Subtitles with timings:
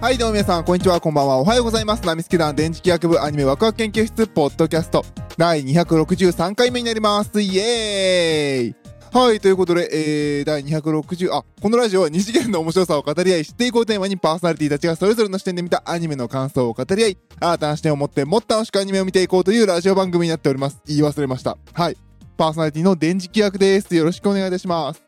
[0.00, 2.06] はい、どうも皆さん、こんにちは、こんばんは、おはようございます。
[2.06, 5.04] ナミスケ団電磁気学部アニメワクワク研究室ポッドキャスト
[5.36, 7.38] 第263回目になります。
[7.42, 8.74] イエーイ
[9.12, 20.80] はい、ということで、えー、第260、あ、このラジオは二次元の面白さを語り合い、知っていこうテーマにパーソナリティたちがそれぞれの視点で見たアニメの感想を語り合い、新たな視点を持ってもっと楽しくアニメを見ていこうというラジオ番組になっております。
[20.86, 21.58] 言い忘れました。
[21.74, 21.98] はい。
[22.38, 23.94] パーソナリティの電磁気学です。
[23.94, 25.02] よろしくお願いいたします。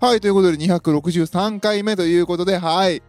[0.00, 3.00] はい、ということで263回目ということで、はい。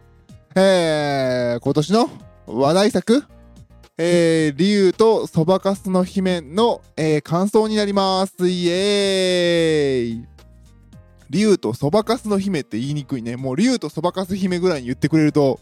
[0.58, 2.08] えー、今年の
[2.46, 3.24] 話題作、
[3.98, 8.48] えー、竜とそばかすの姫の、えー、感想になります。
[8.48, 10.26] イエーイ
[11.28, 13.36] 竜とそばかすの姫って言いにくいね。
[13.36, 15.60] もう竜とそばかす姫ぐらいに言ってくれると、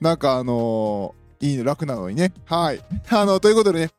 [0.00, 2.32] なんかあのー、いいの楽なのにね。
[2.44, 2.80] はい。
[3.10, 3.90] あの、ということでね、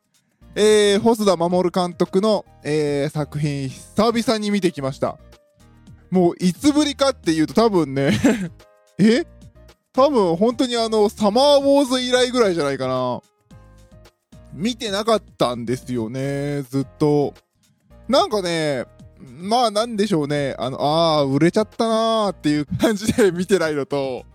[0.56, 5.18] えー、細田守監督の、えー、作品、久々に見てきました。
[6.10, 8.18] もう、いつぶりかっていうと多分ね、
[9.00, 9.26] え？
[9.94, 13.22] 多分本当にあの、サマーウォーズ以来ぐらいじゃないかな。
[14.52, 17.34] 見てなかったんですよね、ずっと。
[18.08, 18.86] なんかね、
[19.20, 24.26] まあなんでしょうね、あの、ああ、売れちゃったなーっていう感じで見てないのと、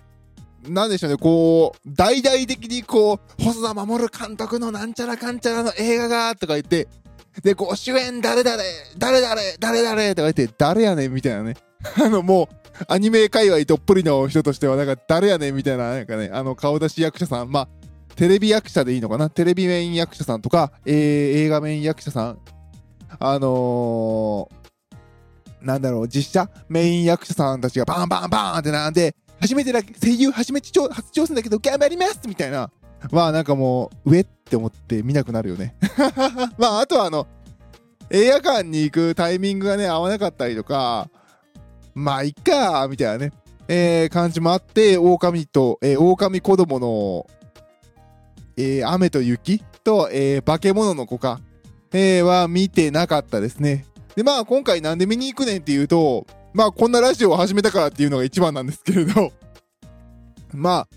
[0.69, 6.89] なんでしょうね、こう、大々的にこう、細田守監督のなんちゃらかんちゃらの映画が、とか言って、
[7.43, 8.57] で、こう、主演誰々、
[8.97, 11.55] 誰々、誰々、とか言って、誰やねんみたいなね。
[12.03, 12.55] あの、もう、
[12.87, 17.69] アニメ界隈どっぷりの人としては、なんか誰やねんみたいな、なんかね、あの顔出し役者さん、まあ、
[18.15, 19.31] テレビ役者でいいのかな？
[19.31, 20.95] テレビメイン役者さんとか、えー、
[21.45, 22.39] 映画メイン役者さん、
[23.19, 32.71] あのー、なんだろう、実写メイン役者さんたちがバンバンバンって並んで、初めてだ、声優初めて初挑戦だけど頑張りますみたいな。
[33.13, 35.77] まあなんかもう、上って思って見なくなるよね。
[36.59, 37.29] まああとはあの、
[38.11, 41.09] 映画館に行くタイミングがね、合わなかったりとか、
[41.99, 43.33] まあ、いっかみたいなね、
[43.67, 47.27] えー、感じもあって、狼と、えー、狼子供の、
[48.57, 51.41] えー、雨と雪と、えー、化け物の子か、
[51.93, 53.85] えー、は見てなかったですね。
[54.15, 59.33] で、まあ、今回なんで見に行くねんっていうと、まあ、こんなラジオを始めたからっていうのが一番なんですけれど、
[60.55, 60.89] まあ、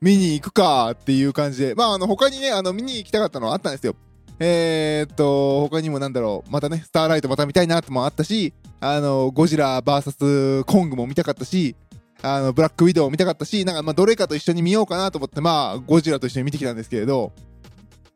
[0.00, 3.94] 見に行くかっていう感じで、まあ、あの、他にね、あの、見に行きたかったのはあったんですよ。
[4.42, 11.76] えー、っと、他にもなんだろう、またね、スターライトまた見たいなってもあったし、あの、ゴジラ VS コングも見たかったし、
[12.22, 17.32] あの、ブラックウィドウも見たかったし、なんか、まあ、どれかと一緒に見ようかなと思って、まあ、ゴジラと一緒に見てきたんですけれど、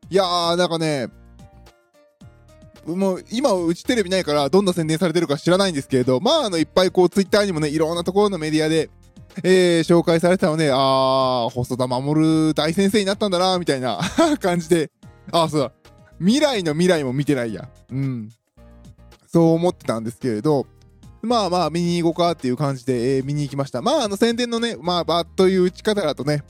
[0.09, 1.09] いやー、なんかね、
[2.87, 8.89] もう、今、うちテレビないから、どんな宣伝されてるか知らないんですけれど、まあ、あの、いっぱいこう、ツイッターにもね、いろんなところのメディアで、
[9.43, 13.99] えー、紹介されたので、あー、細田守大先生になったんだな、みたいな
[14.41, 14.91] 感じで、
[15.33, 15.73] あー、そうだ、
[16.19, 17.69] 未来の未来も見てないや。
[17.91, 18.31] うん。
[19.27, 20.67] そう思ってたんですけれど、
[21.23, 23.83] まあまあ見に行こうかっていう感じで、えー見に行きました。
[23.83, 26.45] まああの宣伝のね、まあバッという打ち方だとね、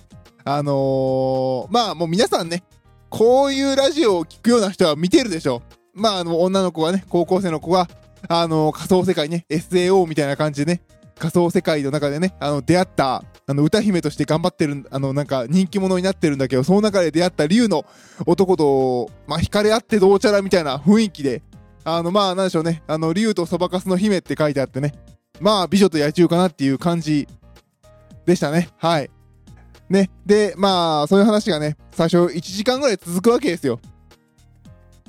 [0.45, 2.65] あのー、まあもう皆さんね、
[3.09, 5.63] こういうラジオを聞くような人は見てるでしょ。
[5.95, 7.89] まああの女の子がね、高校生の子が、
[8.29, 10.83] あのー仮想世界ね、SAO みたいな感じでね、
[11.19, 17.85] 仮想世界の中でね、あの出会った、あの歌姫として頑張ってる、あのなんか人気者になってるんだけど、その中で出会った竜の
[18.27, 21.43] 男と、まあ惹かれ合ってどうちゃらみたいな雰囲気で、
[21.85, 22.83] あの、まあ、なんでしょうね。
[22.87, 24.95] あの、竜とそばかすの姫って書いてあってね。
[25.41, 27.29] まあ、美女と野獣かなっていう感じ
[28.25, 28.71] でしたね。
[28.79, 29.11] はい。
[29.91, 30.11] ね。
[30.25, 33.81] で、まあ、そういう話がね、最初1時間ぐらい続くわけですよ。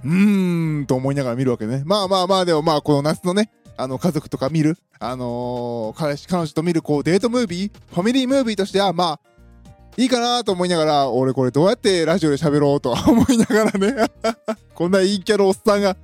[0.04, 1.84] うーん、と思いながら見るわけね。
[1.86, 9.36] まあまあまあ、でもまあ、この夏のね、あの、家族とか見る、あのー彼氏、彼女と見る、こう、デートムービー、ファミリームービーとしては、まあ、
[9.98, 14.10] いいかなと思いながら、俺これどうやってラジオで喋ろうと思いながらね。
[14.76, 15.96] こんないいキャラおっさんが、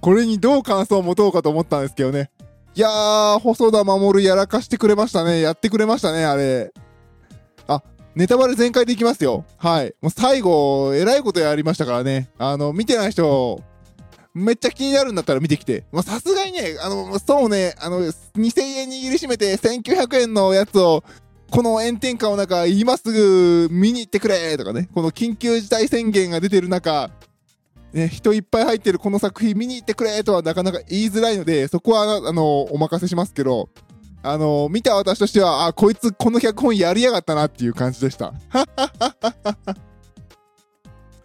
[0.00, 2.30] これにどう感想を持とうかと思ったんですけどね。
[2.74, 5.40] いやー、細田守やらかしてくれましたね。
[5.40, 6.72] やってくれましたね、あれ。
[7.66, 7.82] あ、
[8.14, 9.44] ネタバレ全開でいきますよ。
[9.58, 9.94] はい。
[10.00, 12.30] もう最後、えらいことやりましたからね。
[12.38, 13.60] あの、見てない人、
[14.34, 15.84] めっちゃ気になるんだったら見てきて。
[15.92, 21.04] ま、さすがにね、あの、そうね、あの、2000円握りしめて1900円のやつを、
[21.50, 27.10] この炎天下の中、今すぐ見に行ってくれとかね、この緊急事態宣言が出てる中、
[27.92, 33.68] ね、人いっぱい入ってるこの作品見に行ってくれとはなかなか言いづらいので、そこは、あの、お任せしますけど、
[34.22, 38.32] あの、見た私としては、あ、こいつこの脚本やりやがったなっていう感じでした。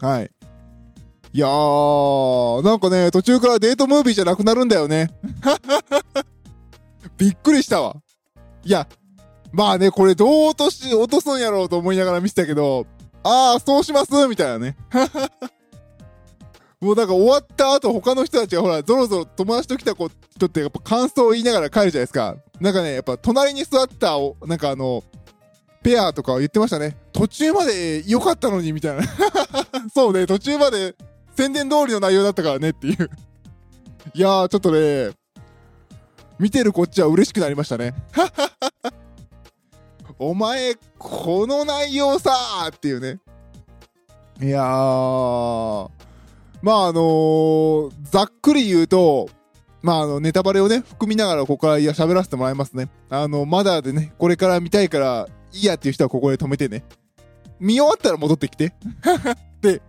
[0.01, 0.31] はい。
[1.37, 5.11] いやー、なんかね、途中からデートムービーじゃなくなるんだよね。
[7.15, 7.97] びっくりしたわ。
[8.65, 8.87] いや、
[9.51, 12.87] まあね、これどう落とし、落とすんやろうと思いながら見てたけど、
[13.21, 14.77] ああ、そうしますみたいなね。
[16.81, 22.35] もうなんか終わった後他の人たちがほら、ぞろぞろ友達と来た子人ってやっぱ感想を言いながら帰るじゃないですか。
[22.59, 25.03] なんかね、やっぱ隣に座ったお、なんかあの、
[25.83, 26.97] ペアとか言ってましたね。
[27.13, 29.03] 途中まで良かったのに、みたいな。
[29.93, 30.95] そうね、途中まで
[31.37, 33.11] 宣伝通りの内容だったからねっていう。
[34.15, 35.11] いやー、ちょっとね、
[36.39, 37.93] 見てるこっちは嬉しくなりましたね。
[40.17, 43.19] お前、この内容さーっていうね。
[44.41, 45.89] いやー、
[46.63, 49.29] まああのー、ざっくり言うと、
[49.83, 52.89] まああの、ネタバレをね、含みながらここからいや喋らせてもらいますね。
[53.11, 56.83] あの、まだでね、これから見たいから、いいやっていう人はここで止めてね。
[57.59, 58.73] 見終わったら戻ってきて。
[59.61, 59.83] で、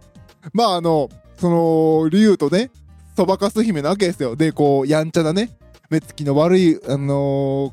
[0.52, 1.08] まああの、
[1.38, 2.70] その、竜とね、
[3.16, 4.36] そばかす姫なわけですよ。
[4.36, 5.50] で、こう、やんちゃなね、
[5.90, 7.72] 目つきの悪い、あの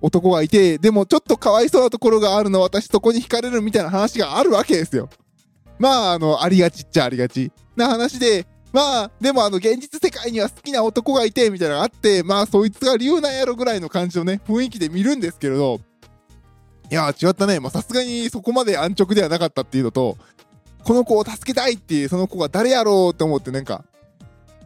[0.00, 5.08] 男がいて、でもちょっとかわいそうなところがあるの、私そこに惹かれるみたいな話があるわけですよ。
[5.78, 15.80] まあ、あの、ありがちっちゃありがちな話で、まあ、でもあの、現実世界には好きな男がいて、みたいなのがあって、まあ、そいつが竜なんやろぐらいの感じのね、雰囲気で見るんですけれど、
[16.90, 17.60] いや違ったね。
[17.60, 20.16] まあ、さすがにそこまで安直ではなかったっていうのと、
[20.84, 23.84] この子を助けたいっていう、その子が誰やろうって思ってなんか、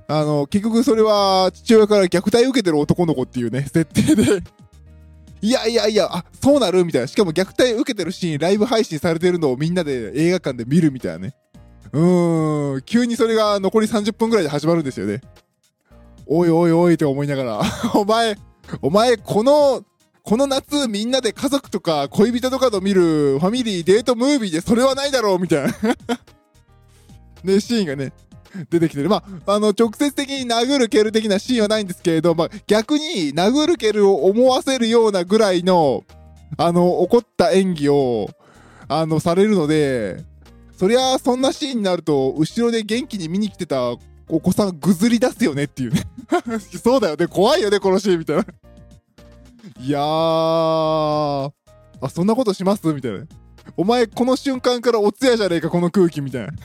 [0.09, 4.43] あの、結局それは父親から虐待を受けてる男の子っていうね、設定で
[5.41, 7.09] いやいやいや、あ、そうなるみたいな。
[7.09, 11.35] しかも虐待受けてるシーン、ライブ配信されてるのをみんなで映画館で見るみたいなね。
[11.93, 15.21] うーん、急にそれが残り30分ぐらいで始まるんですよね。
[16.27, 17.63] おいおいおいって思いながら、
[17.95, 18.37] お前、
[18.81, 19.83] お前、この、
[20.25, 25.75] この夏みんなで家族とか恋人とかと見るファミリーデートムービーでそれはないだろうみたいな
[27.43, 28.13] ね、シーンがね、
[28.71, 29.09] 出てきてる。
[29.09, 36.05] まあ、あの、直接的に殴る蹴る的なシーンはないんですけれど、まあ、逆に殴る蹴るを思わせるようなぐらいの、
[36.57, 38.31] あの、怒った演技を、
[38.87, 40.25] あの、されるので、
[40.77, 43.93] そりゃ、そんなシーンになると、後ろで元気に見に来てた
[44.29, 46.03] お子さんぐずり出すよねっていうね
[46.83, 48.47] そうだよね、怖いよね、このシーンみたいな。
[49.85, 51.53] いやー、
[52.01, 52.87] あ、そんなことします？
[52.93, 53.25] みたいな。
[53.77, 56.53] お前、この瞬間からお通夜じゃねえか、この空気みたいな。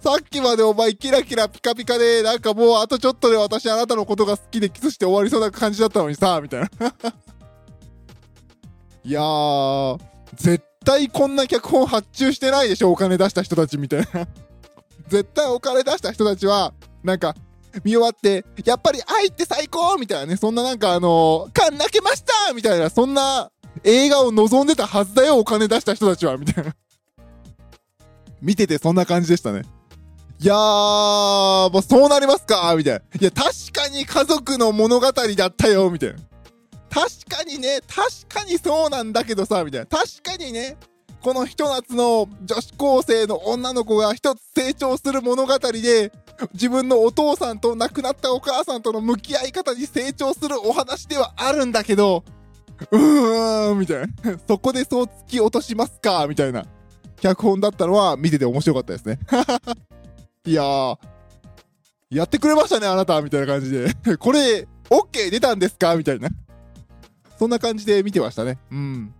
[0.00, 6.68] さっきまでお前キラキラピカピカで、なんかもうあとちょっとで私あなたのことが好きでキスして終わりそうな感じだったのにさ、みたいな。
[9.02, 9.98] いやー、
[10.34, 14.28] 絶対こんな脚本発注してないでしょ、お金出した人たちみたいな。
[15.08, 17.34] 絶対お金出した人たちは、なんか、
[17.82, 23.50] 見終わって、やっぱり愛って最高みたいなね、そんななんかあのー、感泣けましたみたいな、そんな
[23.82, 26.74] 映画を望んでたはずだよ、お金出した人たちはみたいな。
[28.40, 29.62] 見ててそんな感じでしたね。
[30.40, 33.00] いやー、もうそうなりますかみたいな。
[33.20, 36.16] いや、確かに家族の物語だったよみたいな。
[36.90, 39.86] 確かにね、確かにそうなんだけどさ、みたいな。
[39.86, 40.76] 確かにね、
[41.24, 46.12] このひと夏の女子高生の女の子が一つ成長する物語で、
[46.52, 52.24] 自分のお父さんと亡くなったお母さんとの向き合い方に成長するお話ではあるんだけど、
[52.90, 54.06] うーん、みたいな。
[54.46, 56.66] そこでそう突き落としますか、みたいな。
[57.22, 59.18] 脚本だったのは見てて面白かったですね。
[60.44, 60.98] いやー、
[62.10, 63.94] やってくれましたね、あなたみたいな感じで。
[64.20, 65.96] これ、OK 出たんですか？
[65.96, 66.28] みたいな。
[67.38, 68.58] そんな感じで見てましたね。
[68.70, 69.14] うん。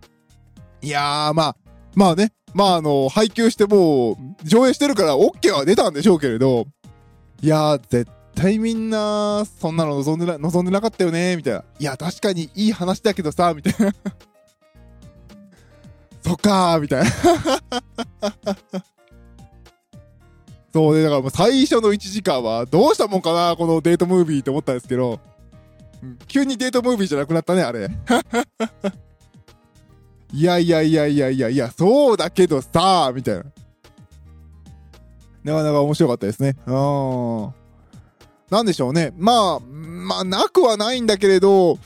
[0.83, 1.55] いやー、まあ、
[1.95, 6.67] まあね、まああの、配給してもう、上映してるから OK は出たんでしょうけれど、
[7.41, 11.63] いやー、絶対みんな、そんなの望んでな、望んでなかったよねみたいな。
[11.79, 13.93] いや、確かにいい話だけどさ、みたいな。
[16.21, 17.09] そっかー、みたいな。
[20.73, 25.21] そうね、だからもう最初の1時間は、どうしたもんかな、このデートムービーって思ったんですけど、
[26.27, 27.87] 急にデートムービーじゃなくなったね、あれ。
[30.35, 33.45] いやいやいやいやいやいや、そうだけどさ、みたいな。
[35.45, 36.57] なかなか面白かったですね。
[36.67, 36.73] うん。
[38.49, 39.13] なんでしょうね。
[39.15, 41.79] まあ、まあ、なくはないんだけれど、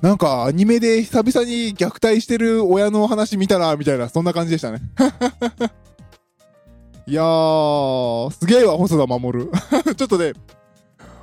[0.00, 4.80] なんかアニメで久々に虐待してる親の話見たな、みたいな、そんな感じでしたね。
[7.06, 9.44] いやー、すげえわ、細田守。
[9.94, 10.32] ちょっとね、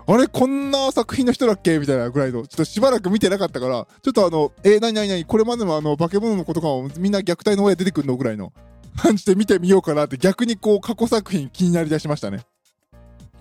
[0.06, 1.80] あれこんな作品の人だっけ？
[1.80, 8.52] みたいなぐらいの、ちょっとしばらく見てなかったから、ちょっとあの、えー、なになになにこれまでのあの、化け物の子とかもみんな虐待の親出てくるのぐらいの
[8.98, 12.42] 感じで見てみようかなって逆にこう過去作品気になりだしましたね。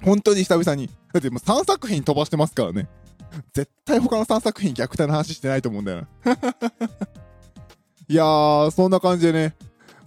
[0.03, 0.89] 本当に久々に。
[1.13, 2.89] だってもう3作品飛ばしてますからね。
[3.55, 6.33] 絶対他の3作品虐待の話してないと思うんだよな。
[8.09, 9.55] いやー、そんな感じでね。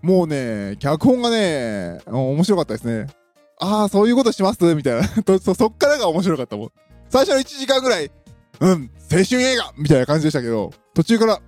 [0.01, 3.07] もうね、脚本がね、面白かったですね。
[3.59, 4.75] ああ、そういうことします？
[4.75, 5.07] みたいな
[5.39, 5.53] そ。
[5.53, 6.71] そっからが面白かったもん。
[7.09, 8.12] 最初の1時間ぐらい、
[8.59, 11.38] うん、青春映画みたいな感じでしたけど、途中から、ん？
[11.38, 11.41] っ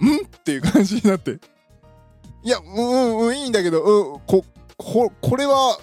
[0.43, 1.39] ていう感じになって。
[2.43, 4.45] いや、うん、うん、いいんだけど、うん、こ、
[4.77, 5.77] こ、これは、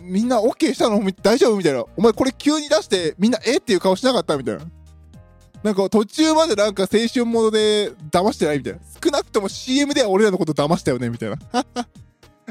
[0.00, 1.00] みんな OK したの？
[1.22, 1.56] 大丈夫？
[1.56, 1.84] みたいな。
[1.96, 3.58] お前これ急に出して、みんなえ？
[3.58, 4.36] っていう顔しなかった？
[4.36, 4.62] みたいな。
[5.62, 8.58] なんか途中までなんか青春もので騙してない？
[8.58, 8.80] みたいな。
[9.02, 11.08] 少なくとも CM では俺らのこと騙したよね？
[11.08, 11.36] みたいな。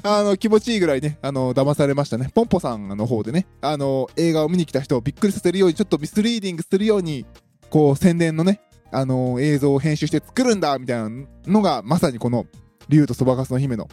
[0.03, 2.29] あの、気持ちいいぐらいね、あの、騙されましたね。
[2.33, 7.25] ポンポさんの方でね、あの、映画を見に来た人をびっくりさせるように、ちょっとミスリーディングするように、
[7.69, 11.09] こう、宣伝のね、あの、映像を編集して作るんだみたいな
[11.45, 12.45] のが、まさにこの、
[12.89, 13.87] 竜とそばかすの姫の、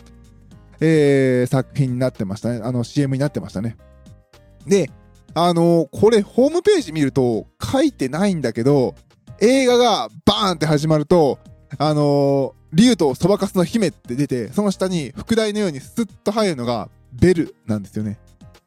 [0.81, 2.61] えー、作品になってましたね。
[2.63, 3.77] あの、CM になってましたね。
[4.67, 4.91] で、
[5.35, 8.95] あのこれ、ホームページ見ると、書いてないんだけど、
[9.41, 11.39] 映画がバーンって始まると、
[11.77, 18.19] あの竜とそばかすの姫って出て、その下に副題のようにスッと入るのがベルなんですよね。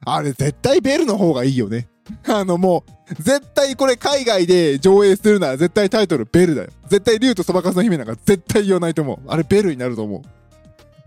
[0.05, 1.87] あれ絶対ベルの方がいいよね。
[2.27, 6.69] あのもう、絶対これ海外で上映するなら絶対タイトルベルだよ。
[6.87, 9.19] 絶対竜とそばかすの姫なんか絶対言わないと思う。
[9.27, 10.21] あれベルになると思う。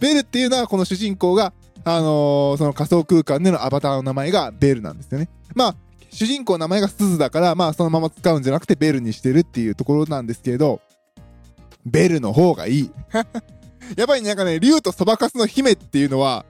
[0.01, 1.53] ベルっていうのはこの主人公が、
[1.85, 5.29] あのー、その仮想空間でのアバターの名前がベルなんですよね。
[5.55, 5.77] まあ、
[6.11, 10.81] 主人公の名前がスズだから、まあそのまま使うんじゃなくてベルにしてるっていうところなんですけれど、
[11.87, 12.91] ベルの方がいい。
[13.97, 16.47] やっぱりなんかね、竜とそばかすの姫っていうのは、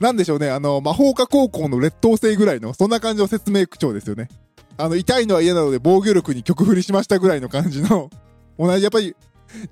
[0.00, 4.28] なんでしょうね、あの、魔法科高校の劣等生ぐらいの、そんな感じの説明口調ですよね。
[4.76, 8.10] あの、痛いのは嫌なので防御力に曲振りしましたぐらいの感じの、
[8.58, 9.16] 同じ、やっぱり、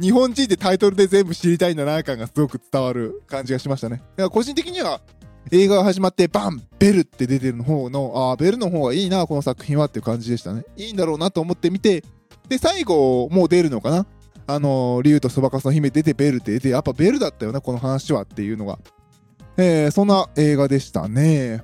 [0.00, 3.96] 日本人ってタイトルで全部知りたいんだな感がすごく伝わる感じがしましたね。
[3.96, 5.00] だから個人的には、
[5.52, 10.64] 映画が始まってバンベルって出てる方の、ああ、ベルの方がいいな、この作品はっていう感じでしたね。
[10.76, 12.02] いいんだろうなと思ってみて、
[12.49, 14.06] で、最後、もう出るのかな
[14.46, 18.78] あの、竜とそばかすの姫出てベルって出て、やっぱベルだったよな、この話はっていうのが。
[19.56, 21.62] えー、そんな映画でしたね。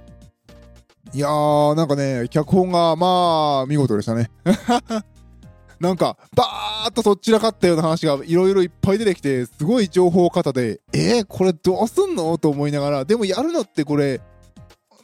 [1.13, 4.31] いやー、なんかね、脚本が、まあ、見事でしたね。
[5.79, 12.39] なんか、バーっとそっちらかったような話がいろいろいっぱい出てきて、すごい情報型で、えー、これどうすんの？
[12.39, 14.21] と思いながら、でもやるのってこれ、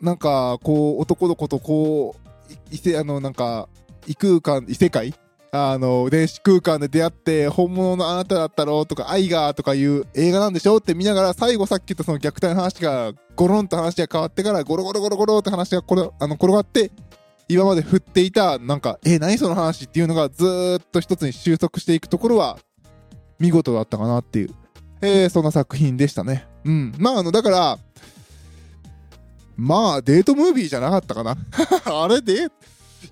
[0.01, 3.69] なんか、こう、男の子とこう、異世、あの、なんか、
[4.07, 5.13] 異空間、異世界
[5.51, 16.91] あの、電子空間で出会って、本物のあなただったろうとか、愛がとかいう映画なんでしょって見ながら、最後さっき言ったその虐待の話が、ゴロンと話が変わってから、ゴロゴロゴロゴロって話がこれ、あの、転がって、
[17.49, 22.59] 今まで振っていた、なんか、え、何その話っていうのがずっと一つに収束していくところは、
[23.39, 24.51] 見事だったかなっていう、
[25.01, 26.47] えー、そんな作品でしたね。
[26.65, 26.95] うん。
[26.99, 27.79] まあ、あの、だから、
[29.57, 31.37] まあ、デートムービーじゃなかったかな。
[31.87, 32.49] あれで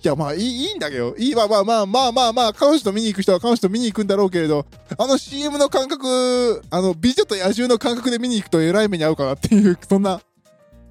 [0.02, 4.66] いや、まあいい、んだけど、いい、まあまあまあまあまあまあ、彼女と見に行く人は彼女と見に行くんだろうけれど、
[4.98, 10.20] あの CM の感覚、あの、美女と野獣の感覚で見に行くと偉い目に遭うかなっていう、 そんな、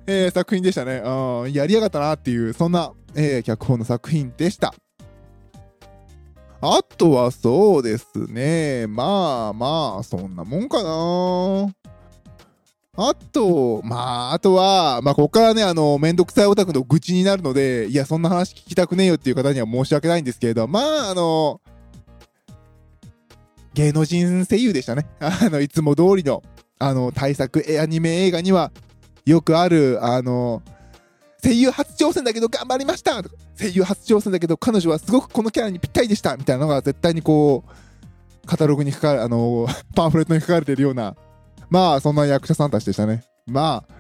[0.08, 1.02] えー、作品でしたね。
[1.06, 4.74] うん、やりやがったなっていう、そんな、えー、脚本の作品でした。
[6.62, 8.88] あとはそうですね。
[8.88, 11.68] まあまあ、そんなもんかな。
[12.98, 21.60] あと、まあ、あとは、まあ、ここからね、あの、めんどくさいオタクの愚痴になるので、いや、そんな話聞きたくねえよっていう方には申し訳ないんですけれど、まあ、あの、
[23.74, 25.06] 芸能人声優でしたね。
[25.20, 26.42] あの、いつも通りの、
[26.80, 28.72] あの、対策、アニメ映画には、
[29.26, 30.62] よくある、あの、
[31.44, 33.22] 声優初挑戦だけど頑張りました
[33.60, 41.16] 声優初挑戦だけど彼女はすごくこのキャラにぴったりでしたみたいなのが絶対にこう、カタログに書かれ、あの、パンフレットに書かれているような、
[41.70, 43.24] まあ、そんな役者さんたちでしたね。
[43.48, 43.96] まあ、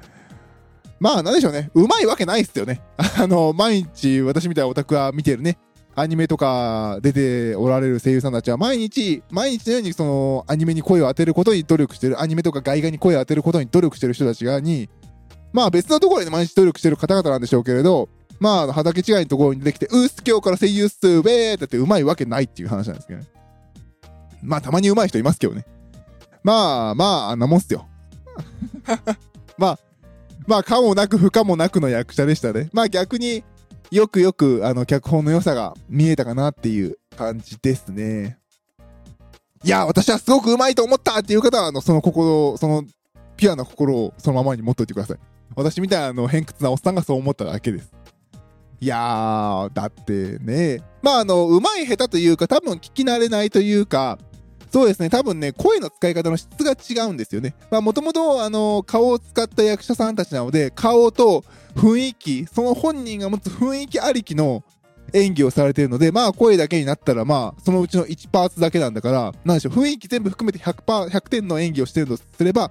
[0.99, 1.69] まあ、なんでしょうね。
[1.73, 2.81] うまいわけないっすよね。
[2.97, 5.57] あの、毎日、私みたいなオタクは見てるね。
[5.97, 14.89] アニメとか出ておられる声優さんたちは毎日、毎日のようにそのアニメに声を当てることに努力してる、アニメとか外画に声を当てることに努力してる人たちがに、
[15.53, 18.09] まあ別のところで毎日努力してる方々なんでしょうけれど、
[18.41, 23.27] まあ畑違いのところに出てきて、うっす、今日から声優っす、ウェーってってうまいわけないっていう話なんですけどね。
[24.43, 25.65] まあたまにうまい人いますけどね。
[26.45, 27.87] まあまあ、あんなもんっすよ。
[29.57, 29.79] まあ、
[30.45, 32.69] まあ、可もなく不可もなくの役者でしたね。
[32.71, 33.43] まあ逆に
[33.89, 38.37] よくよく、あの、脚本の良さが見えたかなっていう感じですね。
[39.63, 42.83] いや、私はすごくうまいと思ったっていう方は、あの、その心を、その、
[43.37, 45.17] ピュアな心をそのままに持っといてください。
[45.55, 47.91] 私みたいな、あの、偏屈なおっさんがそう思っただけです。
[48.79, 54.19] いやー、だってね、まああの、うまい下手というか、多分聞き慣れないというか、
[54.75, 57.55] そうですね、多分ね、声の使い方の質が違うんですよね。
[57.71, 64.65] まあ、もともと、あの、顔を使った役者さんたちなので、顔と雰囲気、その本人が持つ雰囲気ありきの
[65.13, 72.69] 演技をされているので、まあ、声だけになったら、まあ、そのうちの1パーツだけなんだから、なんでしょう、雰囲気全部含めて100パー、100点の演技をしてるとすれば、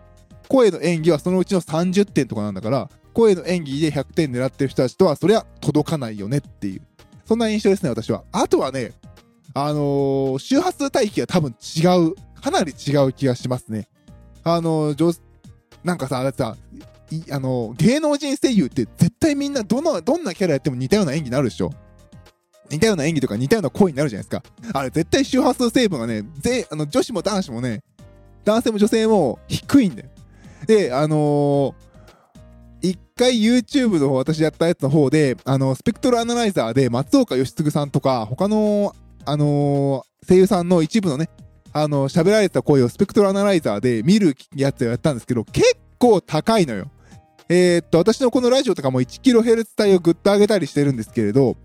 [0.48, 6.82] 声の演技はそのうちの30点とかなんだから、声の演技で100点狙ってる人たちとは、そりゃ届かないよねっていう。
[7.24, 8.24] そんな印象ですね、私は。
[8.30, 8.92] あとはね、
[9.54, 12.14] あのー、周波数帯域が多分違う。
[12.40, 13.88] かなり違う気がしますね。
[14.42, 15.20] あのー、
[15.82, 16.56] なんかさ、だってさ、
[17.30, 21.72] あのー、芸能人声優って絶対みんなどの、どんなキャラやっても似たような演技になるでしょ
[22.70, 24.42] 似たような演技とか似たような声になるじゃないですか。
[24.78, 27.82] あれ絶対周波数成分がね、ぜあの女子も男子もね、
[28.44, 30.08] 男性も女性も低いんだよ。
[30.66, 31.74] で、あのー、
[32.82, 38.94] 一回 YouTube の方私やったやつの方で、あの、スペクトルアナライザーで松岡義嗣さんとか、他の、
[39.26, 41.28] あのー、声優さんの一部のね、
[41.72, 46.90] あの、喋られた声をスペクトルアナライザーで見るやつをやったんですけど、結構高いのよ。
[47.48, 51.56] えー、っと、私のこのラジオとかも 1kHz 帯をぐっと上げたりしてるんですけれど、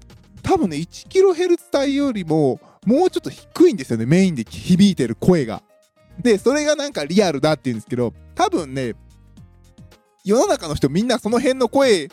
[0.42, 5.62] 多分ね、1kHz 帯よりも、もうちょっと低いんですよね、メインで響いてる声が。
[6.22, 8.96] で、それがなんかリアルだって言うんですけど、多分ね、
[10.26, 12.10] 世の中の人みんなその辺の声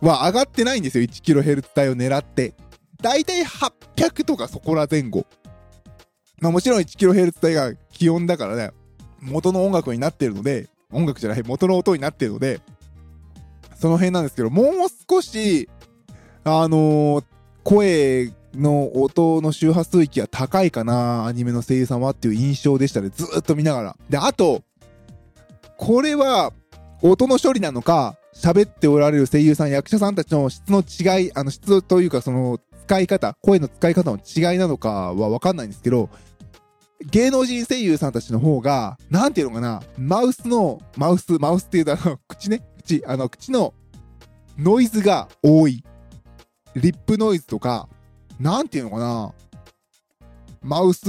[0.00, 2.54] は上がってないんですよ、1kHz 帯を狙って。
[3.02, 5.26] だいたい800とかそこら前後。
[6.40, 8.70] まあもちろん 1kHz 帯が気温だからね、
[9.20, 12.60] 元の音楽になってるので、音楽じゃない、元の音になってるので、
[13.76, 14.72] その辺なんですけど、もう
[15.10, 15.68] 少し、
[16.44, 17.24] あのー、
[17.64, 23.08] 声の音の周波数域は高いかな、アニメの声優さんはっていう印象でしたね。
[23.08, 23.96] ずっと見ながら。
[24.08, 24.62] で、あと、
[25.76, 26.52] これは、
[27.02, 36.10] 音の処理なのか、喋っておられる声優さん、役者さんたちの質の違い、あの質というかその使い方、声の使い方の違いなのかはわかんないんですけど、
[37.10, 43.74] 芸能人声優さんたちの方が、なんていうのかな、マウスの、マウス、マウスっていうとあの、 口ね、口、あの、口の
[44.58, 45.82] ノイズが多い。
[46.74, 47.88] リップノイズとか、
[48.40, 49.32] なんていうのかな、
[50.62, 51.06] マウス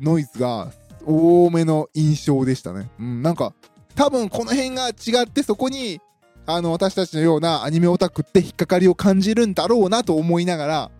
[0.00, 0.72] ノイズが
[1.04, 2.90] 多めの印象でしたね。
[2.98, 3.52] うん、なんか、
[3.94, 6.00] 多分この辺が違ってそこに、
[6.46, 10.90] あの、私たちのようなアニメオタクって引っかかりを感じるんだろうなと思いながら、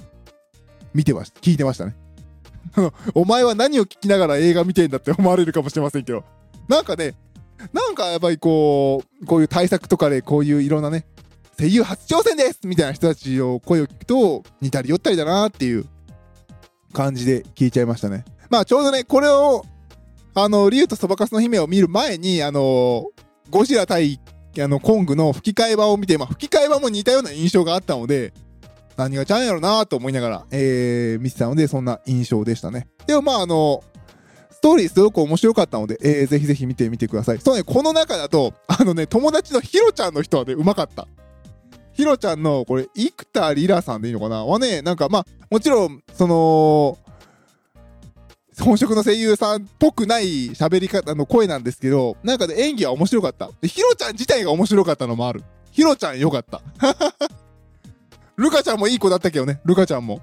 [0.92, 1.40] 見てました。
[1.40, 1.96] 聞いてましたね。
[3.14, 6.24] お前は何を聞きながら映画見てんだって思われるかもしれませんけど。
[6.68, 7.14] なんかね、
[7.72, 11.06] なんかやっぱりこう、こういう対策とかでこういういろんなね、
[11.58, 15.86] 声優初挑戦ですみたいな人たちを声を聞くと、似たり寄ったりだなっていう
[16.92, 18.24] 感じで聞いちゃいましたね。
[18.50, 19.64] まあちょうどね、これを
[20.38, 23.06] あの、竜とそばかすの姫を見る前に、あの、
[23.48, 24.20] ゴジラ対、
[24.62, 28.32] あの、コングの吹き替え版を見て、まあ、吹き替え版も似たような印象があったので、
[28.96, 32.88] 何がちゃうんやろなと思いながら、えー、見てたので、そんな印象でしたね。
[33.06, 33.84] でもまあ、あの、
[34.50, 37.38] ストーリーすごく面白かったので、えー、ぜひぜひ見てみてください。
[37.40, 41.06] そうね、この中だと、あのね、友達のヒロちゃんの人はね、うまかった。
[41.92, 44.44] ヒロちゃんの、これ、生田リラさんでいいのかな？
[44.44, 46.98] はね、なんかまあ、もちろん、その、
[48.60, 53.50] 本職の声優さんっぽくない喋り方の声なんですけど、なんかね、演技は面白かった。
[53.60, 55.42] で、ヒロちゃん自体が面白かったのもある。
[55.72, 56.62] ヒロちゃんよかった。
[58.36, 60.20] ルカちゃんもいい子だったけどね、ルカちゃんも。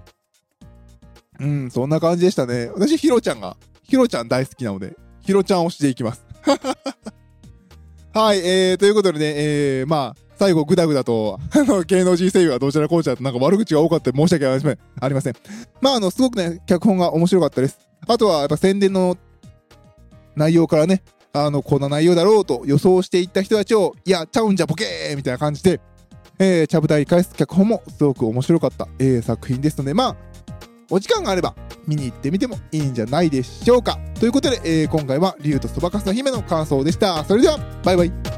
[1.40, 2.70] うん、そんな感じでしたね。
[2.74, 6.26] 私、ヒロちゃんが、ヒロちゃん大好きなので、ヒロちゃん推しでいきます。
[8.14, 15.36] はい、えー、ということでね、えー、まあ、最後グダグダと、あの、芸能人声優はどちらこうちゃとなんか悪口が多かった申し訳ありませんありません。
[15.82, 17.80] まあ、あの、すごくね、脚本が面白かったです。
[18.08, 19.18] あとはやっぱ宣伝の
[20.36, 25.82] 内容からね、あの、こんな内容だろうと予想していった人たちを、いや、ちゃうんじゃボケーみたいな感じで、
[26.40, 30.16] えー、ちゃぶ台返す脚本もすごく面白かった、えー、作品ですので、まあ、
[30.90, 31.56] お時間があれば
[31.88, 33.98] 見に行ってみてもいいんじゃないでしょうか。
[34.20, 37.24] ということで、えー、今回は竜とそばかすの姫の感想でした。
[37.26, 38.33] それでは、バイバイ。